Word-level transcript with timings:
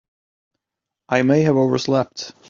I 1.09 1.21
may 1.21 1.43
have 1.43 1.55
overslept. 1.57 2.33